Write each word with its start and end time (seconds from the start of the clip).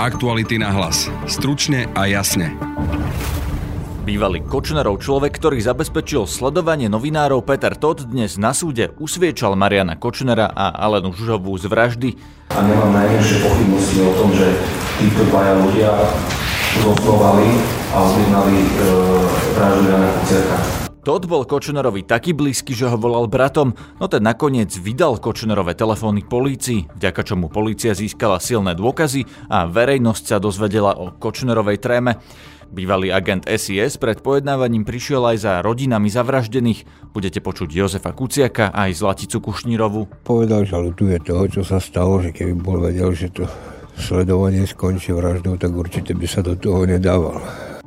Aktuality 0.00 0.56
na 0.56 0.72
hlas. 0.72 1.12
Stručne 1.28 1.84
a 1.92 2.08
jasne. 2.08 2.56
Bývalý 4.08 4.40
Kočnerov 4.40 4.96
človek, 4.96 5.36
ktorý 5.36 5.60
zabezpečil 5.60 6.24
sledovanie 6.24 6.88
novinárov 6.88 7.44
Peter 7.44 7.76
Todd 7.76 8.08
dnes 8.08 8.40
na 8.40 8.56
súde 8.56 8.96
usviečal 8.96 9.60
Mariana 9.60 10.00
Kočnera 10.00 10.48
a 10.48 10.72
Alenu 10.72 11.12
Žužovú 11.12 11.52
z 11.60 11.68
vraždy. 11.68 12.10
A 12.48 12.64
nemám 12.64 12.96
najmenšie 12.96 13.44
pochybnosti 13.44 14.00
o 14.00 14.12
tom, 14.16 14.32
že 14.32 14.56
títo 15.04 15.20
dvaja 15.28 15.60
ľudia 15.68 15.92
zosnovali 16.80 17.60
a 17.92 17.96
objednali 18.00 18.56
e, 18.56 18.68
vraždu 19.52 19.84
Jana 19.84 20.08
Kuciaka. 20.16 20.79
Todd 21.00 21.24
bol 21.24 21.48
Kočnerovi 21.48 22.04
taký 22.04 22.36
blízky, 22.36 22.76
že 22.76 22.84
ho 22.84 23.00
volal 23.00 23.24
bratom, 23.24 23.72
no 23.96 24.04
ten 24.04 24.20
nakoniec 24.20 24.68
vydal 24.76 25.16
Kočnerové 25.16 25.72
telefóny 25.72 26.28
polícii, 26.28 26.92
vďaka 26.92 27.24
čomu 27.24 27.48
polícia 27.48 27.96
získala 27.96 28.36
silné 28.36 28.76
dôkazy 28.76 29.24
a 29.48 29.64
verejnosť 29.64 30.24
sa 30.28 30.36
dozvedela 30.36 30.92
o 30.92 31.08
Kočnerovej 31.16 31.80
tréme. 31.80 32.20
Bývalý 32.68 33.08
agent 33.10 33.48
SIS 33.48 33.96
pred 33.96 34.20
pojednávaním 34.20 34.84
prišiel 34.84 35.24
aj 35.24 35.36
za 35.40 35.52
rodinami 35.64 36.12
zavraždených. 36.12 36.84
Budete 37.16 37.40
počuť 37.40 37.66
Jozefa 37.72 38.12
Kuciaka 38.12 38.68
aj 38.70 39.00
Zlaticu 39.00 39.40
Kušnírovu. 39.40 40.22
Povedal, 40.22 40.68
že 40.68 40.76
ľutuje 40.76 41.16
toho, 41.24 41.48
čo 41.48 41.62
sa 41.64 41.80
stalo, 41.80 42.20
že 42.20 42.30
keby 42.30 42.54
bol 42.60 42.76
vedel, 42.76 43.10
že 43.16 43.32
to 43.32 43.48
sledovanie 43.96 44.68
skončí 44.68 45.16
vraždou, 45.16 45.56
tak 45.56 45.72
určite 45.72 46.12
by 46.12 46.26
sa 46.28 46.44
do 46.44 46.54
toho 46.54 46.84
nedával. 46.84 47.40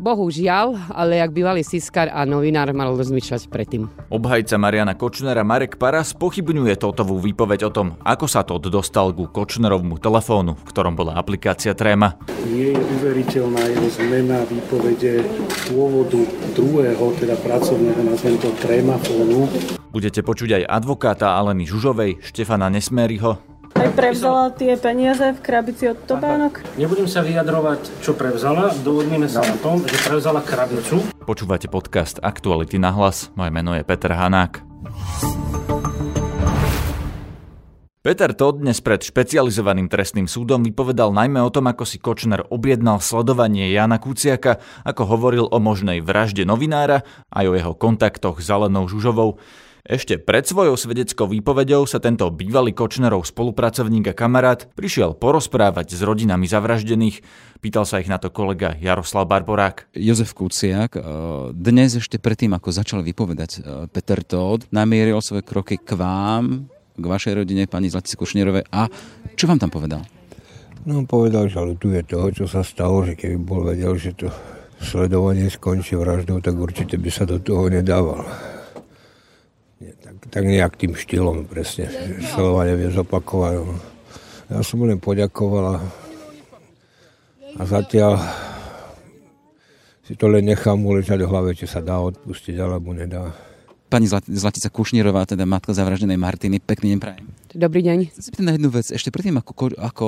Bohužiaľ, 0.04 0.92
ale 0.92 1.24
jak 1.24 1.32
bývalý 1.32 1.64
siskar 1.64 2.12
a 2.12 2.28
novinár 2.28 2.76
mal 2.76 2.92
rozmýšľať 2.92 3.48
predtým. 3.48 3.88
Obhajca 4.12 4.60
Mariana 4.60 5.00
Kočnera 5.00 5.48
Marek 5.48 5.80
Paras 5.80 6.12
pochybňuje 6.12 6.76
Totovú 6.76 7.24
výpoveď 7.24 7.72
o 7.72 7.72
tom, 7.72 7.96
ako 8.04 8.28
sa 8.28 8.44
Tot 8.44 8.68
dostal 8.68 9.16
ku 9.16 9.32
Kočnerovmu 9.32 10.04
telefónu, 10.04 10.60
v 10.60 10.64
ktorom 10.68 11.00
bola 11.00 11.16
aplikácia 11.16 11.72
Tréma. 11.72 12.20
Nie 12.52 12.76
je 12.76 12.84
uveriteľná 13.00 13.64
jeho 13.64 13.88
zmena 13.95 14.44
výpovede 14.44 15.23
pôvodu 15.72 16.20
druhého, 16.52 17.16
teda 17.23 17.40
pracovného, 17.40 18.04
nazvem 18.04 18.36
to 18.44 18.52
Trémafónu. 18.60 19.48
Budete 19.95 20.20
počuť 20.20 20.60
aj 20.60 20.84
advokáta 20.84 21.32
Aleny 21.40 21.64
Žužovej, 21.64 22.20
Štefana 22.20 22.67
Nesmériho, 22.67 23.53
aj 23.84 24.00
prevzala 24.00 24.48
tie 24.56 24.80
peniaze 24.80 25.36
v 25.36 25.39
krabici 25.44 25.92
od 25.92 26.00
Tobánok? 26.08 26.64
Nebudem 26.80 27.03
sa 27.03 27.20
vyjadrovať, 27.20 28.00
čo 28.00 28.16
prevzala. 28.16 28.72
Dovodníme 28.80 29.28
sa 29.28 29.44
na 29.44 29.59
tom, 29.59 29.84
že 29.84 30.00
prevzala 30.08 30.39
krabicu. 30.39 31.03
Počúvate 31.28 31.67
podcast 31.67 32.23
Aktuality 32.23 32.80
na 32.80 32.95
hlas. 32.95 33.28
Moje 33.36 33.52
meno 33.52 33.76
je 33.76 33.84
Peter 33.84 34.16
Hanák. 34.16 34.64
Peter 38.04 38.36
Todd 38.36 38.59
dnes 38.59 38.84
pred 38.84 39.00
špecializovaným 39.00 39.88
trestným 39.88 40.28
súdom 40.28 40.64
vypovedal 40.64 41.16
najmä 41.16 41.39
o 41.39 41.48
tom, 41.52 41.72
ako 41.72 41.88
si 41.88 42.00
Kočner 42.04 42.44
objednal 42.52 43.00
sledovanie 43.00 43.72
Jana 43.72 43.95
Kuciaka, 43.95 44.59
ako 44.84 45.08
hovoril 45.08 45.48
o 45.48 45.59
možnej 45.59 46.04
vražde 46.04 46.44
novinára, 46.44 47.08
aj 47.31 47.45
o 47.48 47.56
jeho 47.56 47.73
kontaktoch 47.76 48.44
s 48.44 48.48
Alenou 48.52 48.92
Žužovou. 48.92 49.39
Ešte 49.84 50.16
pred 50.16 50.48
svojou 50.48 50.80
svedeckou 50.80 51.28
výpovedou 51.28 51.84
sa 51.84 52.00
tento 52.00 52.23
bývalý 52.31 52.72
Kočnerov 52.72 53.28
spolupracovník 53.28 54.08
a 54.08 54.16
kamarát 54.16 54.64
prišiel 54.80 55.12
porozprávať 55.12 56.00
s 56.00 56.08
rodinami 56.08 56.48
zavraždených. 56.48 57.20
Pýtal 57.59 57.84
sa 57.84 58.00
ich 58.00 58.08
na 58.08 58.16
to 58.16 58.31
kolega 58.31 58.80
Jaroslav 58.80 59.28
Barborák. 59.28 59.92
Jozef 59.92 60.31
Kuciak 60.39 60.95
e, 60.95 61.00
dnes 61.52 62.00
ešte 62.00 62.16
predtým, 62.16 62.56
ako 62.56 62.72
začal 62.72 63.04
vypovedať 63.04 63.52
e, 63.59 63.92
Peter 63.92 64.23
Todd, 64.23 64.64
namieril 64.72 65.20
svoje 65.20 65.44
kroky 65.44 65.76
k 65.76 66.00
vám, 66.00 66.72
k 66.95 67.04
vašej 67.04 67.44
rodine, 67.44 67.67
pani 67.67 67.92
Zlatice 67.92 68.16
Košnierovej 68.16 68.64
a 68.72 68.88
čo 69.36 69.52
vám 69.52 69.59
tam 69.59 69.67
povedal? 69.67 70.00
No 70.88 71.04
povedal, 71.04 71.52
že 71.52 71.59
ľutuje 71.59 72.08
toho, 72.08 72.31
čo 72.31 72.48
sa 72.48 72.64
stalo, 72.64 73.04
že 73.04 73.20
keby 73.20 73.36
bol 73.36 73.67
vedel, 73.67 74.00
že 74.00 74.16
to 74.16 74.31
sledovanie 74.80 75.52
skončí 75.52 76.00
vraždou, 76.00 76.39
tak 76.39 76.56
určite 76.56 76.95
by 76.95 77.11
sa 77.11 77.28
do 77.28 77.36
toho 77.36 77.67
nedával 77.67 78.23
tak 80.30 80.44
nejak 80.44 80.76
tým 80.76 80.94
štýlom 80.94 81.45
presne. 81.48 81.92
Slova 82.33 82.67
nevie 82.67 82.89
zopakovať. 82.92 83.54
No. 83.61 83.76
Ja 84.52 84.60
som 84.61 84.82
mu 84.82 84.86
len 84.86 84.99
poďakoval 85.02 85.66
a, 85.76 85.77
a 87.58 87.61
zatiaľ 87.64 88.20
si 90.04 90.20
to 90.20 90.27
len 90.27 90.44
nechám 90.44 90.76
mu 90.76 90.92
ležať 90.92 91.23
v 91.23 91.32
hlave, 91.32 91.55
či 91.55 91.64
sa 91.64 91.80
dá 91.80 91.98
odpustiť, 92.04 92.60
alebo 92.60 92.92
nedá. 92.92 93.32
Pani 93.88 94.10
Zlatica 94.10 94.67
Kušnírová, 94.67 95.23
teda 95.23 95.48
matka 95.48 95.71
zavraženej 95.71 96.20
Martiny, 96.20 96.60
pekný 96.60 96.98
deň 96.98 97.00
prajem. 97.00 97.26
Dobrý 97.54 97.86
deň. 97.86 98.11
Chcem 98.11 98.33
sa 98.36 98.44
na 98.44 98.58
jednu 98.58 98.73
vec. 98.73 98.89
Ešte 98.89 99.14
predtým, 99.14 99.38
ako, 99.38 99.77
ako 99.77 100.05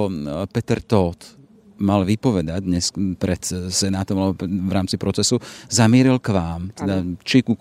Peter 0.49 0.81
Todt 0.81 1.44
mal 1.77 2.07
vypovedať 2.07 2.61
dnes 2.63 2.91
pred 3.19 3.41
Senátom 3.71 4.15
alebo 4.19 4.33
v 4.45 4.71
rámci 4.71 4.95
procesu, 4.95 5.39
zamieril 5.67 6.19
k 6.23 6.31
vám, 6.31 6.71
teda 6.71 7.03
či 7.21 7.43
ku 7.43 7.55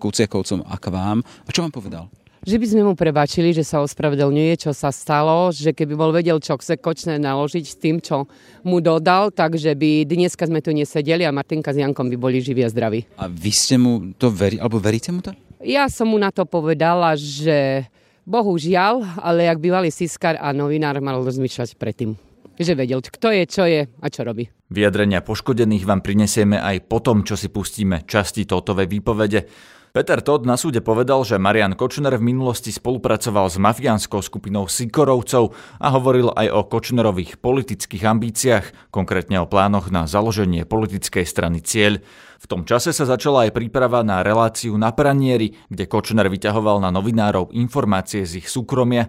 Kuciakovcom 0.00 0.64
a 0.64 0.76
k 0.80 0.86
vám. 0.88 1.18
A 1.44 1.48
čo 1.52 1.64
vám 1.64 1.72
povedal? 1.72 2.08
Že 2.38 2.56
by 2.62 2.66
sme 2.70 2.82
mu 2.86 2.94
prebačili, 2.94 3.50
že 3.50 3.66
sa 3.66 3.82
ospravedlňuje, 3.82 4.62
čo 4.62 4.70
sa 4.70 4.94
stalo, 4.94 5.50
že 5.50 5.74
keby 5.74 5.98
bol 5.98 6.14
vedel, 6.14 6.38
čo 6.38 6.54
chce 6.54 6.78
kočné 6.78 7.18
naložiť 7.18 7.64
s 7.66 7.76
tým, 7.76 7.98
čo 7.98 8.30
mu 8.62 8.78
dodal, 8.78 9.34
takže 9.34 9.74
by 9.74 10.06
dneska 10.06 10.46
sme 10.46 10.62
tu 10.62 10.70
nesedeli 10.70 11.26
a 11.26 11.34
Martinka 11.34 11.74
s 11.74 11.82
Jankom 11.82 12.06
by 12.06 12.16
boli 12.16 12.38
živí 12.38 12.62
a 12.62 12.70
zdraví. 12.70 13.04
A 13.18 13.26
vy 13.26 13.50
ste 13.50 13.74
mu 13.74 14.14
to 14.14 14.30
veri, 14.30 14.62
alebo 14.62 14.78
veríte 14.78 15.10
mu 15.10 15.18
to? 15.18 15.34
Ja 15.58 15.90
som 15.90 16.14
mu 16.14 16.16
na 16.16 16.30
to 16.30 16.46
povedala, 16.46 17.18
že 17.18 17.90
bohužiaľ, 18.22 19.18
ale 19.18 19.50
jak 19.50 19.58
bývalý 19.58 19.90
siskar 19.90 20.38
a 20.38 20.54
novinár 20.54 21.02
mal 21.02 21.18
rozmýšľať 21.18 21.74
predtým 21.74 22.27
že 22.58 22.74
vedel, 22.74 22.98
kto 23.00 23.30
je, 23.30 23.42
čo 23.46 23.64
je 23.64 23.86
a 23.86 24.06
čo 24.10 24.26
robí. 24.26 24.50
Vyjadrenia 24.68 25.24
poškodených 25.24 25.88
vám 25.88 26.04
prinesieme 26.04 26.60
aj 26.60 26.90
po 26.90 27.00
tom, 27.00 27.24
čo 27.24 27.38
si 27.38 27.48
pustíme 27.48 28.04
časti 28.04 28.44
Totovej 28.44 28.90
výpovede. 28.90 29.48
Peter 29.88 30.20
Todd 30.20 30.44
na 30.44 30.60
súde 30.60 30.84
povedal, 30.84 31.24
že 31.24 31.40
Marian 31.40 31.72
Kočner 31.72 32.12
v 32.20 32.28
minulosti 32.30 32.68
spolupracoval 32.68 33.48
s 33.48 33.56
mafiánskou 33.56 34.20
skupinou 34.20 34.68
Sikorovcov 34.68 35.56
a 35.80 35.88
hovoril 35.96 36.28
aj 36.36 36.48
o 36.52 36.60
Kočnerových 36.68 37.40
politických 37.40 38.04
ambíciách, 38.04 38.92
konkrétne 38.92 39.40
o 39.40 39.48
plánoch 39.48 39.88
na 39.88 40.04
založenie 40.04 40.68
politickej 40.68 41.24
strany 41.24 41.64
Cieľ. 41.64 42.04
V 42.38 42.46
tom 42.46 42.68
čase 42.68 42.92
sa 42.92 43.08
začala 43.08 43.48
aj 43.48 43.56
príprava 43.56 44.04
na 44.04 44.20
reláciu 44.20 44.76
na 44.76 44.92
pranieri, 44.92 45.56
kde 45.72 45.88
Kočner 45.88 46.28
vyťahoval 46.28 46.84
na 46.84 46.92
novinárov 46.92 47.50
informácie 47.56 48.28
z 48.28 48.44
ich 48.44 48.46
súkromia. 48.52 49.08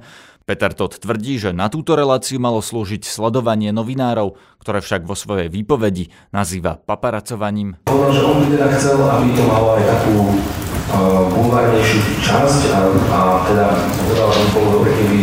Peter 0.49 0.73
Todd 0.73 0.97
tvrdí, 0.97 1.37
že 1.37 1.53
na 1.53 1.69
túto 1.69 1.93
reláciu 1.93 2.41
malo 2.41 2.57
slúžiť 2.57 3.05
sledovanie 3.05 3.69
novinárov, 3.69 4.33
ktoré 4.57 4.81
však 4.81 5.05
vo 5.05 5.13
svojej 5.13 5.45
výpovedi 5.45 6.09
nazýva 6.33 6.73
paparacovaním. 6.73 7.77
Povedal, 7.85 8.17
že 8.17 8.21
on 8.25 8.35
by 8.41 8.45
teda 8.57 8.67
chcel, 8.73 8.97
aby 8.97 9.29
to 9.37 9.45
malo 9.45 9.77
aj 9.77 9.85
takú 9.85 10.17
uh, 10.25 11.29
bulvárnejšiu 11.37 12.01
časť 12.25 12.61
a, 12.73 12.79
a 13.13 13.19
teda 13.45 13.65
povedal, 13.93 14.27
že 14.33 14.41
by 14.41 14.49
bolo 14.57 14.67
dobre, 14.81 14.89
keby 14.97 15.19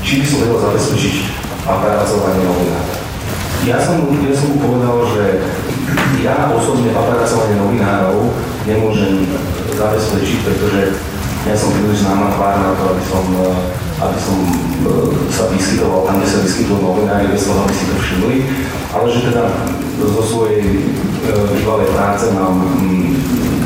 či 0.00 0.24
by 0.24 0.24
som 0.24 0.38
vedel 0.48 0.58
zabezpečiť 0.64 1.14
paparacovanie 1.68 2.42
novinárov. 2.48 2.96
Ja 3.68 3.76
som, 3.76 4.08
ja 4.08 4.32
som 4.32 4.56
povedal, 4.56 4.96
že 5.12 5.24
ja 6.24 6.48
osobne 6.48 6.96
paparacovanie 6.96 7.60
novinárov 7.60 8.32
nemôžem 8.64 9.20
zabezpečiť, 9.76 10.38
pretože 10.48 10.96
ja 11.46 11.54
som 11.54 11.70
príliš 11.70 12.02
známa 12.02 12.34
tvár 12.34 12.58
na 12.58 12.72
to, 12.74 12.82
aby 12.90 13.02
som 13.06 13.24
uh, 13.38 13.86
aby 13.96 14.18
som 14.20 14.38
e, 14.44 14.92
sa 15.32 15.48
vyskytoval 15.48 16.04
tam, 16.04 16.20
kde 16.20 16.28
sa 16.28 16.44
vyskytujú 16.44 16.84
novinári, 16.84 17.32
bez 17.32 17.48
toho, 17.48 17.64
aby 17.64 17.72
si 17.72 17.84
to 17.88 17.96
všimli, 17.96 18.36
ale 18.92 19.06
že 19.08 19.20
teda 19.32 19.44
zo 19.96 20.22
svojej 20.22 20.64
e, 20.68 20.80
bývalej 21.56 21.88
práce 21.96 22.28
mám 22.36 22.60
mm, 22.60 23.16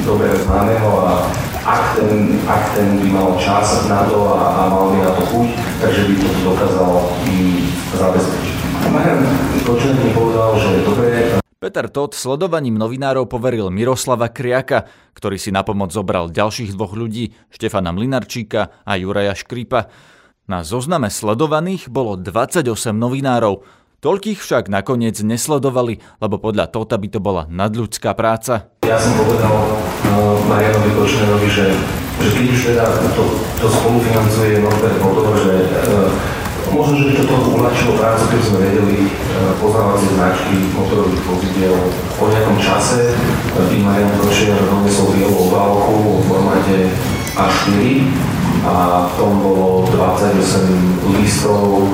dobrého 0.06 0.38
známeho 0.46 0.90
a 1.02 1.26
ak 1.66 1.98
ten, 1.98 2.38
ak 2.46 2.78
ten 2.78 3.02
by 3.02 3.08
mal 3.10 3.34
čas 3.42 3.90
na 3.90 4.06
to 4.06 4.38
a, 4.38 4.38
a 4.38 4.60
mal 4.70 4.94
by 4.94 5.02
na 5.02 5.12
to 5.18 5.22
chuť, 5.34 5.48
takže 5.82 6.00
by 6.06 6.14
to 6.14 6.28
dokázal 6.46 6.90
mm, 7.26 7.58
zabezpečiť. 7.98 8.56
Marian 8.90 9.22
Kočner 9.66 9.98
mi 9.98 10.14
povedal, 10.14 10.56
že 10.56 10.78
je 10.78 10.86
dobré, 10.86 11.39
Peter 11.60 11.92
Todd 11.92 12.16
sledovaním 12.16 12.80
novinárov 12.80 13.28
poveril 13.28 13.68
Miroslava 13.68 14.32
Kriaka, 14.32 14.88
ktorý 15.12 15.36
si 15.36 15.52
na 15.52 15.60
pomoc 15.60 15.92
zobral 15.92 16.32
ďalších 16.32 16.72
dvoch 16.72 16.96
ľudí, 16.96 17.36
Štefana 17.52 17.92
Mlinarčíka 17.92 18.80
a 18.80 18.96
Juraja 18.96 19.36
Škripa. 19.36 19.92
Na 20.48 20.64
zozname 20.64 21.12
sledovaných 21.12 21.92
bolo 21.92 22.16
28 22.16 22.64
novinárov, 22.96 23.60
Toľkých 24.00 24.40
však 24.40 24.72
nakoniec 24.72 25.20
nesledovali, 25.20 26.00
lebo 26.24 26.40
podľa 26.40 26.72
Tota 26.72 26.96
by 26.96 27.08
to 27.12 27.20
bola 27.20 27.44
nadľudská 27.52 28.16
práca. 28.16 28.72
Ja 28.80 28.96
som 28.96 29.12
povedal 29.20 29.52
uh, 29.52 30.40
Marianovi 30.48 30.96
Kočnerovi, 30.96 31.48
že, 31.52 31.76
že 32.24 32.28
keď 32.40 32.44
už 32.56 32.60
teda 32.72 32.88
to, 33.12 33.36
to 33.60 33.68
spolufinancuje 33.68 34.64
Norbert 34.64 34.96
Bodor, 35.04 35.36
že 35.36 35.68
uh, 35.92 36.39
možno, 36.72 36.94
že 37.02 37.04
by 37.10 37.12
to 37.18 37.24
trochu 37.26 37.48
uľahčilo 37.54 37.92
prácu, 37.98 38.24
keď 38.30 38.40
sme 38.46 38.58
vedeli 38.62 38.98
uh, 39.06 39.52
poznávacie 39.58 40.08
značky 40.14 40.56
motorových 40.74 41.24
vozidiel 41.26 41.76
po 42.16 42.24
nejakom 42.30 42.58
čase. 42.58 43.14
Uh, 43.58 43.82
Marian 43.82 44.10
Kočner 44.18 44.60
doniesol 44.66 45.14
bielú 45.14 45.36
obálku 45.50 45.94
v 46.18 46.24
formáte 46.26 46.76
A4 47.34 47.82
a 48.60 49.08
v 49.08 49.12
tom 49.16 49.32
bolo 49.40 49.88
28 49.88 51.16
listov, 51.16 51.80
e, 51.80 51.90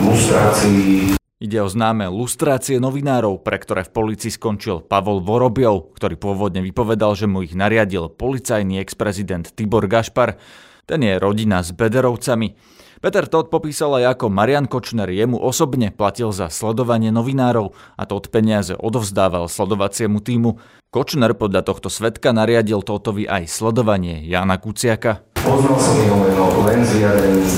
lustrácií. 0.00 1.12
Ide 1.44 1.60
o 1.60 1.68
známe 1.68 2.08
lustrácie 2.08 2.80
novinárov, 2.80 3.44
pre 3.44 3.60
ktoré 3.60 3.84
v 3.84 3.92
policii 3.92 4.32
skončil 4.32 4.80
Pavol 4.80 5.20
Vorobiov, 5.20 5.92
ktorý 5.92 6.16
pôvodne 6.16 6.64
vypovedal, 6.64 7.12
že 7.12 7.28
mu 7.28 7.44
ich 7.44 7.52
nariadil 7.52 8.08
policajný 8.08 8.80
ex-prezident 8.80 9.44
Tibor 9.52 9.84
Gašpar. 9.84 10.40
Ten 10.88 11.04
je 11.04 11.20
rodina 11.20 11.60
s 11.60 11.76
Bederovcami. 11.76 12.56
Peter 13.04 13.28
Todd 13.28 13.52
popísal 13.52 14.00
aj 14.00 14.16
ako 14.16 14.32
Marian 14.32 14.64
Kočner 14.64 15.12
jemu 15.12 15.36
osobne 15.36 15.92
platil 15.92 16.32
za 16.32 16.48
sledovanie 16.48 17.12
novinárov 17.12 17.76
a 18.00 18.08
Todd 18.08 18.32
peniaze 18.32 18.72
odovzdával 18.80 19.44
sledovaciemu 19.44 20.24
týmu. 20.24 20.56
Kočner 20.88 21.36
podľa 21.36 21.68
tohto 21.68 21.92
svetka 21.92 22.32
nariadil 22.32 22.80
Totovi 22.80 23.28
aj 23.28 23.44
sledovanie 23.44 24.24
Jana 24.24 24.56
Kuciaka. 24.56 25.20
Poznal 25.36 25.76
som 25.76 26.00
jeho 26.00 26.16
meno 26.16 26.64
len 26.64 26.80
z 26.80 26.96
vyjadrení 26.96 27.44
uh, 27.44 27.52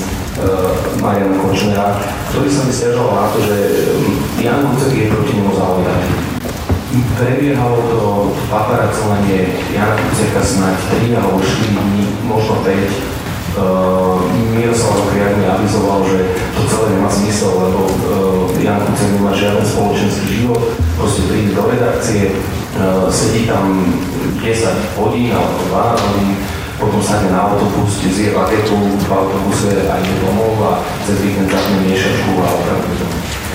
Mariana 0.99 1.39
Kočnera, 1.39 1.95
ktorý 2.27 2.51
sa 2.51 2.61
mi 2.67 2.71
stiažoval 2.75 3.15
na 3.15 3.27
to, 3.31 3.39
že 3.47 3.57
Jan 4.43 4.67
Kuciak 4.67 4.99
je 4.99 5.07
proti 5.15 5.31
nemu 5.31 5.51
zaujatý. 5.55 6.11
Prebiehalo 7.15 7.79
to 7.87 7.99
paparacovanie 8.51 9.55
Jana 9.71 9.95
Kuciaka 9.95 10.43
snáď 10.43 10.75
3 11.07 11.15
alebo 11.15 11.39
4 11.39 11.71
dní, 11.71 12.03
možno 12.27 12.59
5 12.67 13.15
Uh, 13.15 13.16
Miroslav 14.57 15.09
Kriadny 15.09 15.45
avizoval, 15.49 16.05
že 16.05 16.17
to 16.53 16.61
celé 16.69 16.97
nemá 16.97 17.09
zmysel, 17.09 17.53
lebo 17.57 17.81
uh, 17.89 18.61
Jan 18.61 18.81
Kuciak 18.85 19.11
nemá 19.17 19.31
žiaden 19.33 19.65
spoločenský 19.65 20.45
život, 20.45 20.61
proste 20.97 21.25
príde 21.29 21.53
do 21.57 21.63
redakcie, 21.65 22.37
uh, 22.77 23.09
sedí 23.09 23.49
tam 23.49 23.85
10 24.41 24.97
hodín 24.97 25.33
alebo 25.33 25.57
12 25.73 26.07
hodín, 26.09 26.33
potom 26.77 27.01
sadne 27.01 27.33
na 27.33 27.49
autobus, 27.49 27.97
zje 28.05 28.33
raketu 28.37 28.77
v 28.77 29.09
autobuse 29.09 29.89
a 29.89 29.97
ide 29.97 30.13
domov 30.21 30.61
a 30.61 30.71
cez 31.09 31.17
víkend 31.25 31.49
zapne 31.49 31.81
miešačku 31.89 32.37
a 32.37 32.47
opravdu. 32.53 32.93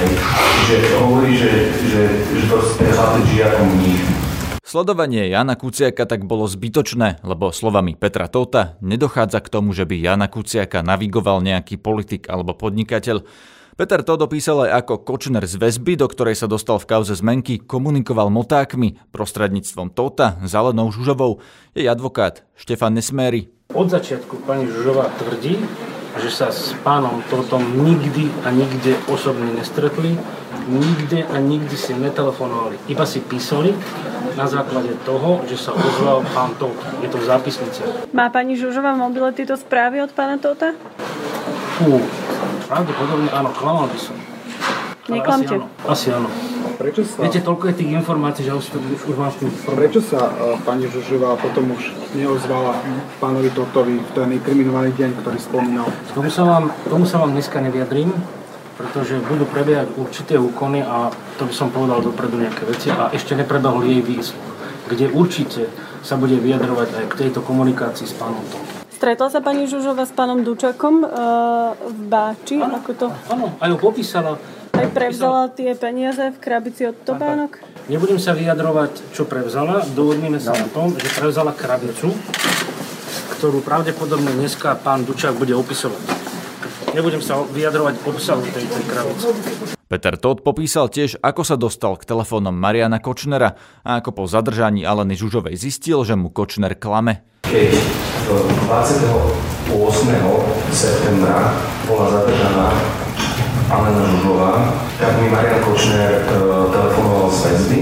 Čiže 0.03 0.99
hovorí, 0.99 1.39
že, 1.39 1.71
že, 1.87 2.03
že 2.35 2.45
proste 2.51 2.83
chlapec 2.91 3.23
žije 3.31 3.45
ako 3.47 3.63
mních. 3.79 4.22
Sledovanie 4.73 5.29
Jana 5.29 5.53
Kuciaka 5.53 6.09
tak 6.09 6.25
bolo 6.25 6.49
zbytočné, 6.49 7.21
lebo 7.29 7.53
slovami 7.53 7.93
Petra 7.93 8.25
Tota 8.25 8.81
nedochádza 8.81 9.45
k 9.45 9.53
tomu, 9.53 9.77
že 9.77 9.85
by 9.85 10.01
Jana 10.01 10.33
Kuciaka 10.33 10.81
navigoval 10.81 11.45
nejaký 11.45 11.77
politik 11.77 12.33
alebo 12.33 12.57
podnikateľ. 12.57 13.21
Peter 13.77 14.01
Todd 14.01 14.25
opísal 14.25 14.65
aj 14.65 14.81
ako 14.81 15.05
Kočner 15.05 15.45
z 15.45 15.61
väzby, 15.61 16.01
do 16.01 16.09
ktorej 16.09 16.41
sa 16.41 16.49
dostal 16.49 16.81
v 16.81 16.89
kauze 16.89 17.13
zmenky, 17.13 17.61
komunikoval 17.61 18.33
motákmi 18.33 18.97
prostredníctvom 19.13 19.93
Tota, 19.93 20.41
Zelenou 20.49 20.89
Žužovou, 20.89 21.45
jej 21.77 21.85
advokát 21.85 22.41
Štefan 22.57 22.97
Nesméry. 22.97 23.53
Od 23.77 23.93
začiatku 23.93 24.41
pani 24.49 24.73
Žužová 24.73 25.13
tvrdí, 25.21 25.61
že 26.17 26.33
sa 26.33 26.49
s 26.49 26.73
pánom 26.81 27.21
Totom 27.29 27.61
nikdy 27.61 28.33
a 28.41 28.49
nikde 28.49 28.97
osobne 29.13 29.53
nestretli, 29.53 30.17
nikde 30.69 31.27
a 31.27 31.37
nikdy 31.39 31.77
si 31.77 31.95
netelefonovali, 31.95 32.79
iba 32.89 33.05
si 33.07 33.21
písali 33.21 33.75
na 34.37 34.47
základe 34.47 34.95
toho, 35.03 35.43
že 35.51 35.59
sa 35.59 35.75
ozval 35.75 36.25
pán 36.33 36.55
Tot. 36.57 36.75
Je 37.03 37.09
to 37.11 37.19
v 37.19 37.25
zápisnici. 37.27 37.83
Má 38.15 38.31
pani 38.33 38.57
Žužová 38.57 38.97
v 38.97 39.03
mobile 39.05 39.31
tieto 39.37 39.59
správy 39.59 40.01
od 40.01 40.11
pána 40.15 40.39
Tota? 40.39 40.73
Fú, 41.79 42.01
pravdepodobne 42.71 43.29
áno, 43.35 43.51
klamal 43.53 43.91
by 43.91 43.99
som. 43.99 44.17
Neklamte. 45.11 45.59
Asi 45.59 45.59
áno. 45.59 45.67
Asi 45.91 46.07
áno. 46.15 46.29
Prečo 46.73 47.05
sa, 47.05 47.23
Viete, 47.23 47.45
toľko 47.45 47.65
je 47.71 47.75
tých 47.85 47.91
informácií, 47.95 48.43
že 48.49 48.55
už, 48.59 48.67
už, 49.07 49.15
mám 49.15 49.31
s 49.31 49.39
tým 49.39 49.51
problém. 49.53 49.87
prečo 49.87 50.01
sa 50.03 50.31
uh, 50.31 50.59
pani 50.67 50.89
Žužová 50.89 51.39
potom 51.39 51.75
už 51.75 51.95
neozvala 52.17 52.81
pánovi 53.21 53.53
Totovi 53.55 54.01
v 54.01 54.11
ten 54.17 54.29
inkriminovaný 54.35 54.91
deň, 54.97 55.11
ktorý 55.21 55.39
spomínal? 55.39 55.87
Tomu 56.17 56.33
sa 56.33 56.43
vám, 56.43 56.73
tomu 56.89 57.05
sa 57.05 57.23
vám 57.23 57.37
dneska 57.37 57.61
neviadrím, 57.61 58.11
pretože 58.77 59.21
budú 59.29 59.45
prebiehať 59.49 59.93
určité 60.01 60.35
úkony 60.41 60.81
a 60.81 61.13
to 61.37 61.45
by 61.45 61.55
som 61.55 61.69
povedal 61.69 62.01
dopredu 62.01 62.41
nejaké 62.41 62.65
veci 62.65 62.89
a 62.89 63.13
ešte 63.13 63.37
neprebehol 63.37 63.85
jej 63.85 64.01
výsluch, 64.01 64.53
kde 64.89 65.13
určite 65.13 65.69
sa 66.03 66.19
bude 66.19 66.37
vyjadrovať 66.41 66.89
aj 66.99 67.05
k 67.13 67.19
tejto 67.27 67.41
komunikácii 67.47 68.09
s 68.09 68.15
pánom 68.17 68.43
Totom. 68.51 68.83
Stretla 68.91 69.29
sa 69.35 69.43
pani 69.43 69.67
Žužová 69.67 70.07
s 70.07 70.15
pánom 70.15 70.47
Dučakom 70.47 71.03
uh, 71.03 71.75
v 71.75 72.01
Báči? 72.07 72.63
Ako 72.63 72.91
to? 72.95 73.07
Áno, 73.31 73.51
aj 73.59 73.69
ho 73.75 73.79
popísala. 73.79 74.39
Aj 74.73 74.89
prevzala 74.89 75.51
tie 75.51 75.75
peniaze 75.75 76.33
v 76.33 76.39
krabici 76.39 76.87
od 76.87 76.97
Topánok? 77.03 77.61
Nebudem 77.91 78.17
sa 78.17 78.33
vyjadrovať, 78.33 79.13
čo 79.13 79.27
prevzala. 79.27 79.83
Dohodníme 79.85 80.39
sa 80.39 80.55
na 80.55 80.71
tom, 80.71 80.95
že 80.95 81.11
prevzala 81.19 81.51
krabicu, 81.51 82.15
ktorú 83.37 83.59
pravdepodobne 83.67 84.33
dneska 84.39 84.79
pán 84.79 85.03
Dučák 85.03 85.35
bude 85.35 85.53
opisovať. 85.53 86.32
Nebudem 86.93 87.25
sa 87.25 87.41
vyjadrovať 87.41 88.05
obsahu 88.05 88.45
tejto 88.53 88.77
krabice. 88.85 89.29
Peter 89.89 90.17
Todd 90.17 90.45
popísal 90.45 90.93
tiež, 90.93 91.21
ako 91.25 91.41
sa 91.45 91.57
dostal 91.57 91.97
k 91.97 92.05
telefónom 92.05 92.53
Mariana 92.53 93.01
Kočnera 93.01 93.57
a 93.81 94.01
ako 94.01 94.13
po 94.13 94.23
zadržaní 94.29 94.85
Aleny 94.85 95.17
Žužovej 95.17 95.57
zistil, 95.57 96.05
že 96.05 96.17
mu 96.17 96.29
Kočner 96.29 96.77
klame. 96.77 97.25
Keď 97.49 97.77
28. 98.29 99.73
septembra 100.73 101.57
bola 101.89 102.07
zadržaná 102.13 102.77
Alena 103.73 104.05
Žužová, 104.13 104.53
tak 105.01 105.17
mi 105.17 105.33
Marian 105.33 105.65
Kočner 105.65 106.25
e, 106.25 106.37
telefonoval 106.73 107.33
z 107.33 107.39
väzby 107.41 107.81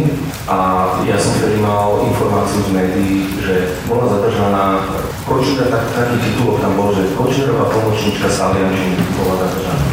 a 0.50 0.58
ja 1.06 1.14
som 1.14 1.31
vtedy 1.38 1.62
mal 1.62 2.02
informáciu 2.02 2.58
z 2.67 2.75
médií, 2.75 3.31
že 3.38 3.70
bola 3.87 4.11
zadržaná 4.11 4.82
Kočner, 5.23 5.70
tak, 5.70 5.94
taký 5.94 6.19
titulok 6.26 6.58
tam 6.58 6.75
bol, 6.75 6.91
že 6.91 7.14
Kočnerová 7.14 7.70
pomočnička 7.70 8.26
z 8.26 8.38
Aliančiny 8.43 8.99
bola 9.14 9.47
zadržaná. 9.47 9.87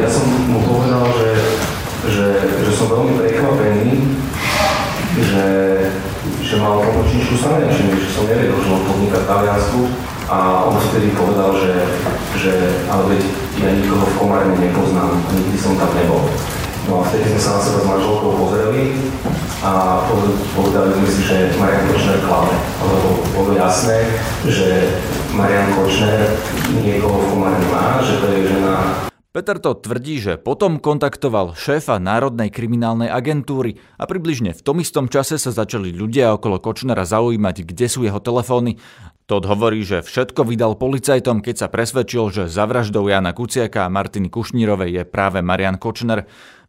Ja 0.00 0.08
som 0.08 0.24
mu 0.48 0.64
povedal, 0.64 1.04
že, 1.20 1.30
že, 2.08 2.26
že 2.64 2.72
som 2.72 2.88
veľmi 2.88 3.20
prekvapený, 3.20 4.16
že, 5.20 5.46
že 6.40 6.54
mal 6.56 6.80
pomočničku 6.80 7.36
z 7.36 7.44
Aliančiny, 7.44 8.00
že 8.00 8.16
som 8.16 8.24
nevedel, 8.24 8.56
že 8.56 8.72
on 8.72 8.80
podniká 8.88 9.20
v 9.20 9.28
Taliansku 9.28 9.80
a 10.32 10.64
on 10.72 10.80
vtedy 10.88 11.12
povedal, 11.12 11.52
že, 11.52 11.84
že 12.40 12.52
ale 12.88 13.12
veď 13.12 13.20
ja 13.60 13.68
nikoho 13.76 14.08
v 14.08 14.16
Komárne 14.24 14.56
nepoznám, 14.56 15.20
nikdy 15.36 15.56
som 15.60 15.76
tam 15.76 15.92
nebol. 15.92 16.24
No 16.88 17.02
a 17.02 17.06
vtedy 17.12 17.34
sme 17.34 17.40
sa 17.44 17.58
na 17.58 17.60
seba 17.60 17.78
s 17.82 17.88
manželkou 17.92 18.40
pozreli 18.40 18.94
a 19.64 20.04
povedali 20.52 20.92
sme 20.92 21.08
si, 21.08 21.22
že 21.24 21.36
Marian 21.56 21.88
Kočner 21.88 22.20
klame. 22.24 22.52
Lebo 22.84 23.08
bolo 23.32 23.50
jasné, 23.56 24.04
že 24.44 24.92
Marian 25.32 25.72
Kočner 25.72 26.36
niekoho 26.84 27.16
v 27.20 27.26
Komárne 27.32 27.66
má, 27.72 28.00
že 28.04 28.20
to 28.20 28.26
je 28.32 28.40
žena 28.52 29.06
Peter 29.36 29.60
to 29.60 29.76
tvrdí, 29.76 30.16
že 30.16 30.40
potom 30.40 30.80
kontaktoval 30.80 31.52
šéfa 31.60 32.00
Národnej 32.00 32.48
kriminálnej 32.48 33.12
agentúry 33.12 33.76
a 34.00 34.08
približne 34.08 34.56
v 34.56 34.64
tom 34.64 34.80
istom 34.80 35.12
čase 35.12 35.36
sa 35.36 35.52
začali 35.52 35.92
ľudia 35.92 36.32
okolo 36.40 36.56
Kočnera 36.56 37.04
zaujímať, 37.04 37.68
kde 37.68 37.84
sú 37.84 38.08
jeho 38.08 38.16
telefóny. 38.16 38.80
Todd 39.28 39.44
hovorí, 39.44 39.84
že 39.84 40.00
všetko 40.00 40.40
vydal 40.40 40.80
policajtom, 40.80 41.44
keď 41.44 41.54
sa 41.60 41.68
presvedčil, 41.68 42.32
že 42.32 42.42
za 42.48 42.64
vraždou 42.64 43.12
Jana 43.12 43.36
Kuciaka 43.36 43.84
a 43.84 43.92
Martiny 43.92 44.32
Kušnírovej 44.32 44.90
je 44.96 45.02
práve 45.04 45.44
Marian 45.44 45.76
Kočner. 45.76 46.24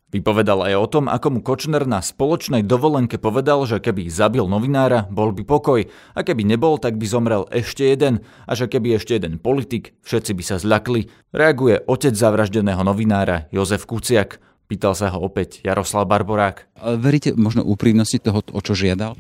Vypovedal 0.07 0.63
aj 0.63 0.73
o 0.79 0.87
tom, 0.87 1.05
ako 1.11 1.27
mu 1.35 1.39
Kočner 1.43 1.83
na 1.83 1.99
spoločnej 1.99 2.63
dovolenke 2.63 3.19
povedal, 3.19 3.67
že 3.67 3.83
keby 3.83 4.07
zabil 4.07 4.47
novinára, 4.47 5.03
bol 5.11 5.35
by 5.35 5.43
pokoj 5.43 5.83
a 6.15 6.19
keby 6.23 6.47
nebol, 6.47 6.79
tak 6.79 6.95
by 6.95 7.03
zomrel 7.03 7.43
ešte 7.51 7.83
jeden 7.83 8.23
a 8.47 8.55
že 8.55 8.71
keby 8.71 8.95
ešte 8.95 9.19
jeden 9.19 9.35
politik, 9.35 9.99
všetci 10.07 10.31
by 10.31 10.43
sa 10.47 10.63
zľakli. 10.63 11.11
Reaguje 11.35 11.83
otec 11.83 12.15
zavraždeného 12.15 12.87
novinára 12.87 13.51
Jozef 13.51 13.83
Kuciak. 13.83 14.39
Pýtal 14.71 14.95
sa 14.95 15.11
ho 15.11 15.19
opäť 15.19 15.59
Jaroslav 15.67 16.07
Barborák. 16.07 16.71
Veríte 17.03 17.35
možno 17.35 17.67
úprimnosti 17.67 18.23
toho, 18.23 18.39
o 18.47 18.59
čo 18.63 18.79
žiadal? 18.79 19.19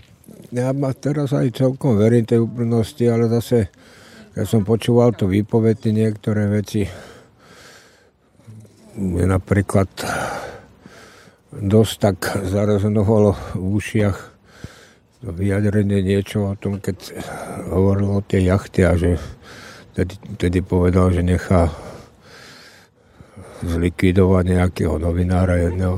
Ja 0.55 0.71
ma 0.71 0.95
teraz 0.95 1.35
aj 1.35 1.51
celkom 1.51 1.99
verím 1.99 2.23
tej 2.23 2.47
úprimnosti, 2.47 3.03
ale 3.03 3.27
zase, 3.27 3.67
keď 4.31 4.45
som 4.47 4.63
počúval 4.63 5.11
to 5.19 5.27
výpovedne 5.27 5.91
niektoré 5.91 6.47
veci, 6.47 6.87
napríklad 9.03 9.91
dosť 11.61 11.95
tak 11.99 12.17
zarezonovalo 12.45 13.57
v 13.57 13.65
ušiach 13.81 14.17
to 15.17 15.33
vyjadrenie 15.33 16.05
niečo 16.05 16.53
o 16.53 16.55
tom, 16.55 16.77
keď 16.77 17.17
hovoril 17.73 18.21
o 18.21 18.21
tej 18.21 18.53
jachte 18.53 18.85
a 18.85 18.93
že 18.93 19.17
tedy, 19.97 20.13
tedy 20.37 20.59
povedal, 20.61 21.09
že 21.09 21.25
nechá 21.25 21.73
zlikvidovať 23.65 24.43
nejakého 24.45 25.01
novinára 25.01 25.57
jedného. 25.57 25.97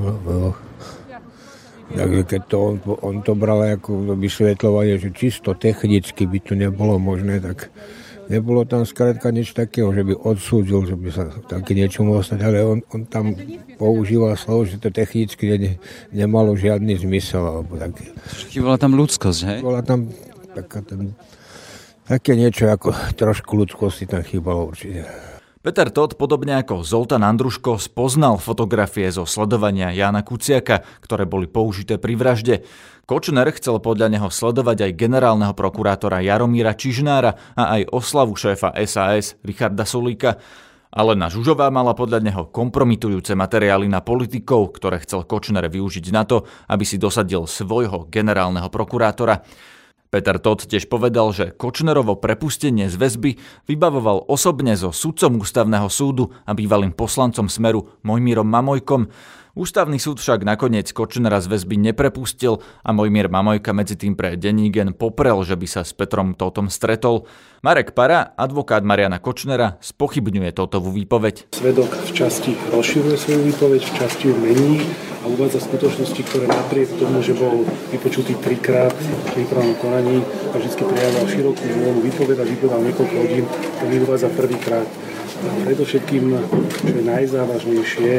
Takže 1.90 2.22
keď 2.32 2.42
to 2.48 2.58
on, 2.64 2.76
on 3.04 3.16
to 3.20 3.36
bral 3.36 3.60
ako 3.60 4.16
vysvetľovanie, 4.16 5.02
že 5.02 5.12
čisto 5.12 5.52
technicky 5.58 6.24
by 6.24 6.40
to 6.40 6.54
nebolo 6.56 6.96
možné, 6.96 7.44
tak 7.44 7.68
nebolo 8.30 8.62
tam 8.64 8.86
skrátka 8.86 9.34
nič 9.34 9.58
takého, 9.58 9.90
že 9.90 10.06
by 10.06 10.14
odsúdil, 10.14 10.86
že 10.86 10.96
by 10.96 11.10
sa 11.10 11.24
také 11.50 11.74
niečo 11.74 12.06
mohlo 12.06 12.22
stať, 12.22 12.40
ale 12.46 12.58
on, 12.62 12.80
on 12.94 13.02
tam 13.10 13.34
používal 13.82 14.38
slovo, 14.38 14.70
že 14.70 14.78
to 14.78 14.94
technicky 14.94 15.58
ne, 15.58 15.72
nemalo 16.14 16.54
žiadny 16.54 16.96
zmysel. 17.02 17.42
Alebo 17.42 17.76
také. 17.82 18.14
Bola 18.62 18.78
tam 18.78 18.94
ľudskosť, 18.94 19.40
hej? 19.50 19.60
Bola 19.66 19.82
tam 19.82 20.14
taká 20.54 20.86
ten, 20.86 21.18
také 22.06 22.38
niečo 22.38 22.70
ako 22.70 22.94
trošku 23.18 23.58
ľudskosti 23.58 24.06
tam 24.06 24.22
chýbalo 24.22 24.70
určite. 24.70 25.10
Peter 25.60 25.92
Todd, 25.92 26.16
podobne 26.16 26.56
ako 26.64 26.88
Zoltán 26.88 27.20
Andruško, 27.20 27.84
spoznal 27.84 28.40
fotografie 28.40 29.12
zo 29.12 29.28
sledovania 29.28 29.92
Jána 29.92 30.24
Kuciaka, 30.24 30.88
ktoré 31.04 31.28
boli 31.28 31.52
použité 31.52 32.00
pri 32.00 32.16
vražde. 32.16 32.64
Kočner 33.04 33.44
chcel 33.52 33.84
podľa 33.84 34.08
neho 34.08 34.32
sledovať 34.32 34.88
aj 34.88 34.96
generálneho 34.96 35.52
prokurátora 35.52 36.24
Jaromíra 36.24 36.80
Čižnára 36.80 37.36
a 37.60 37.76
aj 37.76 37.92
oslavu 37.92 38.40
šéfa 38.40 38.72
SAS 38.88 39.36
Richarda 39.44 39.84
Sulíka. 39.84 40.40
Ale 40.96 41.20
na 41.20 41.28
Žužová 41.28 41.68
mala 41.68 41.92
podľa 41.92 42.24
neho 42.24 42.48
kompromitujúce 42.48 43.36
materiály 43.36 43.92
na 43.92 44.00
politikov, 44.00 44.80
ktoré 44.80 45.04
chcel 45.04 45.28
Kočner 45.28 45.68
využiť 45.68 46.08
na 46.16 46.24
to, 46.24 46.48
aby 46.72 46.88
si 46.88 46.96
dosadil 46.96 47.44
svojho 47.44 48.08
generálneho 48.08 48.72
prokurátora. 48.72 49.44
Peter 50.10 50.42
Todt 50.42 50.66
tiež 50.66 50.90
povedal, 50.90 51.30
že 51.30 51.54
Kočnerovo 51.54 52.18
prepustenie 52.18 52.90
z 52.90 52.98
väzby 52.98 53.38
vybavoval 53.70 54.26
osobne 54.26 54.74
so 54.74 54.90
sudcom 54.90 55.38
ústavného 55.38 55.86
súdu 55.86 56.34
a 56.50 56.58
bývalým 56.58 56.98
poslancom 56.98 57.46
Smeru 57.46 57.94
Mojmírom 58.02 58.50
Mamojkom. 58.50 59.06
Ústavný 59.54 60.02
súd 60.02 60.18
však 60.18 60.50
nakoniec 60.50 60.90
Kočnera 60.98 61.38
z 61.38 61.54
väzby 61.54 61.78
neprepustil 61.78 62.58
a 62.82 62.90
Mojmír 62.90 63.30
Mamojka 63.30 63.70
medzi 63.70 63.94
tým 64.02 64.18
pre 64.18 64.34
Denígen 64.34 64.98
poprel, 64.98 65.46
že 65.46 65.54
by 65.54 65.68
sa 65.70 65.82
s 65.86 65.94
Petrom 65.94 66.34
Totom 66.34 66.74
stretol. 66.74 67.30
Marek 67.62 67.94
Para, 67.94 68.34
advokát 68.34 68.82
Mariana 68.82 69.22
Kočnera, 69.22 69.78
spochybňuje 69.78 70.58
Totovú 70.58 70.90
výpoveď. 70.90 71.54
Svedok 71.54 71.94
v 71.94 72.12
časti 72.18 72.58
rozširuje 72.74 73.14
svoju 73.14 73.42
výpoveď, 73.54 73.82
v 73.86 73.94
časti 73.94 74.26
ju 74.26 74.36
mení 74.42 74.82
uvádza 75.34 75.62
skutočnosti, 75.62 76.22
ktoré 76.30 76.46
napriek 76.50 76.90
tomu, 76.98 77.22
že 77.22 77.38
bol 77.38 77.66
vypočutý 77.94 78.34
trikrát 78.40 78.94
v 78.94 79.28
prípravnom 79.38 79.78
konaní 79.78 80.26
a 80.52 80.56
vždy 80.58 80.74
prejavoval 80.82 81.26
širokú 81.30 81.66
vôľu 81.66 82.02
vypovedať, 82.06 82.48
vypovedal 82.50 82.82
niekoľko 82.86 83.16
hodín, 83.22 83.46
to 83.50 83.84
uvádza 84.06 84.30
prvýkrát. 84.34 84.88
Predovšetkým, 85.40 86.36
čo 86.84 86.94
je 87.00 87.04
najzávažnejšie, 87.06 88.12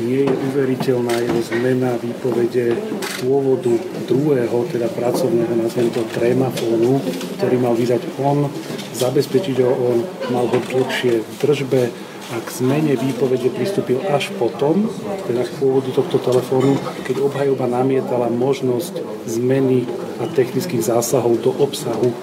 nie 0.00 0.26
je 0.26 0.34
uveriteľná 0.50 1.14
jeho 1.22 1.40
zmena 1.54 1.94
výpovede 2.02 2.74
pôvodu 3.22 3.70
druhého, 4.10 4.66
teda 4.72 4.90
pracovného, 4.90 5.54
nazvem 5.54 5.92
to 5.94 6.02
trémafónu, 6.10 6.98
ktorý 7.38 7.56
mal 7.62 7.78
vydať 7.78 8.02
on, 8.18 8.50
zabezpečiť 8.96 9.56
ho 9.62 9.70
on, 9.70 9.98
mal 10.34 10.50
ho 10.50 10.58
dlhšie 10.58 11.22
v 11.22 11.32
držbe, 11.38 11.82
a 12.32 12.40
k 12.40 12.48
zmene 12.48 12.96
výpovede 12.96 13.52
pristúpil 13.52 14.00
až 14.08 14.32
potom, 14.40 14.88
teda 15.28 15.44
k 15.44 15.52
pôvodu 15.60 15.92
tohto 15.92 16.16
telefónu, 16.16 16.80
keď 17.04 17.20
obhajoba 17.20 17.68
namietala 17.68 18.32
možnosť 18.32 18.96
zmeny 19.28 19.84
a 20.20 20.24
technických 20.30 20.88
zásahov 20.88 21.44
do 21.44 21.52
obsahu 21.52 22.16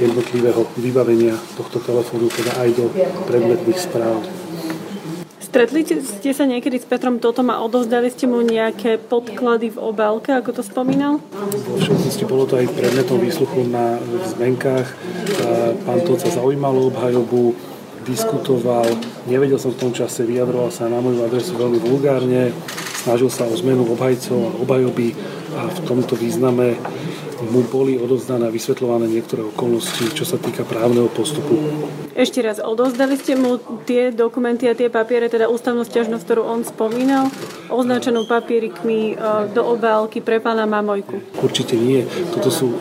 jednotlivého 0.00 0.64
vybavenia 0.76 1.36
tohto 1.56 1.80
telefónu, 1.84 2.32
teda 2.32 2.52
aj 2.64 2.68
do 2.76 2.84
predmetných 3.28 3.80
správ. 3.80 4.24
Stretli 5.40 5.88
ste 5.88 6.36
sa 6.36 6.44
niekedy 6.44 6.76
s 6.76 6.84
Petrom 6.84 7.16
Totom 7.16 7.48
a 7.48 7.64
odovzdali 7.64 8.12
ste 8.12 8.28
mu 8.28 8.44
nejaké 8.44 9.00
podklady 9.00 9.72
v 9.72 9.78
obálke, 9.80 10.36
ako 10.36 10.60
to 10.60 10.62
spomínal? 10.64 11.16
Vo 11.32 11.80
všeobecnosti 11.80 12.24
bolo 12.28 12.44
to 12.44 12.60
aj 12.60 12.68
predmetom 12.76 13.16
výsluchu 13.16 13.64
na 13.64 13.96
zmenkách. 14.36 14.84
Pán 15.88 16.00
Tot 16.04 16.20
sa 16.20 16.28
zaujímal 16.28 16.76
obhajobu, 16.92 17.56
diskutoval, 18.06 18.86
nevedel 19.26 19.58
som 19.58 19.74
v 19.74 19.80
tom 19.82 19.92
čase, 19.92 20.22
vyjadroval 20.22 20.70
sa 20.70 20.86
na 20.86 21.02
moju 21.02 21.26
adresu 21.26 21.58
veľmi 21.58 21.82
vulgárne, 21.82 22.54
snažil 23.02 23.30
sa 23.30 23.46
o 23.46 23.54
zmenu 23.58 23.82
obhajcov 23.92 24.38
a 24.38 24.50
obhajoby 24.62 25.14
a 25.58 25.70
v 25.70 25.78
tomto 25.84 26.14
význame 26.14 26.78
mu 27.44 27.60
boli 27.68 28.00
odovzdané 28.00 28.48
a 28.48 28.54
vysvetľované 28.54 29.12
niektoré 29.12 29.44
okolnosti, 29.44 30.12
čo 30.16 30.24
sa 30.24 30.40
týka 30.40 30.64
právneho 30.64 31.12
postupu. 31.12 31.56
Ešte 32.16 32.40
raz, 32.40 32.56
odovzdali 32.56 33.14
ste 33.20 33.36
mu 33.36 33.60
tie 33.84 34.08
dokumenty 34.08 34.64
a 34.64 34.74
tie 34.74 34.88
papiere, 34.88 35.28
teda 35.28 35.52
ústavnú 35.52 35.84
stiažnosť, 35.84 36.24
ktorú 36.24 36.42
on 36.48 36.64
spomínal, 36.64 37.28
označenú 37.68 38.24
papierikmi 38.24 39.12
e, 39.12 39.14
do 39.52 39.62
obálky 39.76 40.24
pre 40.24 40.40
pána 40.40 40.64
Mamojku? 40.64 41.20
Určite 41.44 41.76
nie. 41.76 42.08
Toto 42.32 42.48
sú 42.48 42.72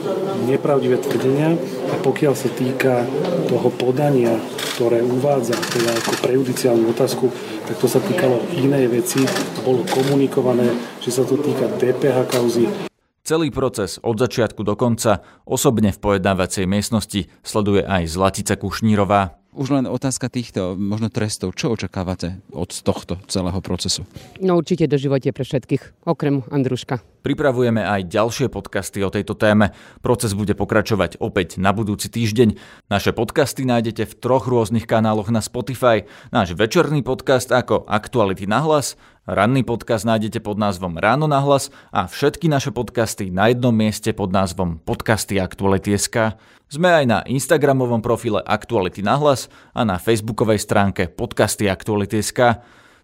nepravdivé 0.47 1.03
tvrdenia 1.03 1.51
a 1.91 1.95
pokiaľ 1.99 2.33
sa 2.37 2.47
týka 2.55 3.03
toho 3.51 3.67
podania, 3.75 4.39
ktoré 4.79 5.03
uvádza 5.03 5.55
teda 5.71 5.91
ako 5.99 6.11
prejudiciálnu 6.23 6.95
otázku, 6.95 7.27
tak 7.67 7.75
to 7.75 7.87
sa 7.91 7.99
týkalo 7.99 8.39
inej 8.55 8.87
veci. 8.87 9.19
Bolo 9.67 9.83
komunikované, 9.91 10.71
že 11.03 11.11
sa 11.11 11.27
to 11.27 11.35
týka 11.35 11.67
DPH 11.75 12.31
kauzy. 12.31 12.94
Celý 13.25 13.49
proces 13.49 13.97
od 14.05 14.21
začiatku 14.21 14.61
do 14.61 14.77
konca 14.77 15.25
osobne 15.49 15.89
v 15.89 15.97
pojednávacej 15.97 16.69
miestnosti 16.69 17.25
sleduje 17.41 17.81
aj 17.81 18.05
Zlatica 18.05 18.53
Kušnírová. 18.53 19.41
Už 19.49 19.73
len 19.73 19.89
otázka 19.89 20.29
týchto 20.29 20.77
možno 20.77 21.09
trestov. 21.09 21.57
Čo 21.57 21.73
očakávate 21.73 22.37
od 22.53 22.69
tohto 22.69 23.17
celého 23.25 23.57
procesu? 23.65 24.05
No 24.37 24.61
určite 24.61 24.85
do 24.85 25.01
živote 25.01 25.33
pre 25.33 25.41
všetkých, 25.41 26.05
okrem 26.05 26.45
Andruška. 26.53 27.01
Pripravujeme 27.25 27.81
aj 27.81 28.05
ďalšie 28.05 28.53
podcasty 28.53 29.01
o 29.01 29.09
tejto 29.09 29.33
téme. 29.33 29.73
Proces 30.05 30.37
bude 30.37 30.53
pokračovať 30.53 31.17
opäť 31.17 31.57
na 31.57 31.73
budúci 31.73 32.13
týždeň. 32.13 32.53
Naše 32.93 33.09
podcasty 33.09 33.65
nájdete 33.65 34.05
v 34.05 34.13
troch 34.21 34.45
rôznych 34.45 34.85
kanáloch 34.85 35.33
na 35.33 35.41
Spotify. 35.41 36.05
Náš 36.29 36.53
večerný 36.53 37.01
podcast 37.01 37.49
ako 37.49 37.89
Aktuality 37.89 38.45
na 38.45 38.61
hlas, 38.61 38.93
ranný 39.25 39.65
podcast 39.65 40.05
nájdete 40.05 40.39
pod 40.39 40.55
názvom 40.61 41.01
Ráno 41.01 41.25
na 41.25 41.41
hlas 41.41 41.73
a 41.89 42.05
všetky 42.05 42.45
naše 42.45 42.69
podcasty 42.69 43.33
na 43.33 43.49
jednom 43.49 43.73
mieste 43.73 44.13
pod 44.13 44.29
názvom 44.29 44.77
Podcasty 44.81 45.41
Aktuality.sk. 45.41 46.37
Sme 46.65 46.89
aj 46.89 47.05
na 47.05 47.19
Instagramovom 47.25 48.01
profile 48.01 48.41
Aktuality 48.41 49.05
na 49.05 49.17
hlas 49.17 49.49
a 49.73 49.85
na 49.85 49.97
facebookovej 49.97 50.61
stránke 50.61 51.09
Podcasty 51.09 51.69
Aktuality.sk. 51.69 52.61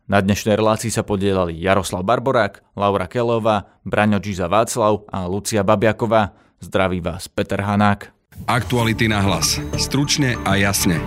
Na 0.10 0.18
dnešnej 0.18 0.58
relácii 0.58 0.90
sa 0.90 1.06
podielali 1.06 1.58
Jaroslav 1.62 2.02
Barborák, 2.06 2.66
Laura 2.74 3.06
Kelová, 3.06 3.70
Braňo 3.86 4.18
Džiza 4.18 4.50
Václav 4.50 5.06
a 5.10 5.30
Lucia 5.30 5.62
Babiaková. 5.62 6.34
Zdraví 6.62 7.02
vás 7.02 7.30
Peter 7.30 7.62
Hanák. 7.62 8.14
Aktuality 8.50 9.06
na 9.10 9.22
hlas. 9.22 9.62
Stručne 9.78 10.38
a 10.46 10.58
jasne. 10.58 10.98